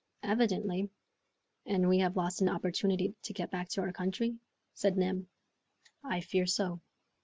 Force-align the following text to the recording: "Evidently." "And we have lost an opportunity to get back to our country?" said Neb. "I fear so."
"Evidently." 0.23 0.89
"And 1.67 1.87
we 1.87 1.99
have 1.99 2.17
lost 2.17 2.41
an 2.41 2.49
opportunity 2.49 3.13
to 3.21 3.33
get 3.33 3.51
back 3.51 3.69
to 3.69 3.81
our 3.81 3.93
country?" 3.93 4.35
said 4.73 4.97
Neb. 4.97 5.27
"I 6.03 6.21
fear 6.21 6.47
so." 6.47 6.79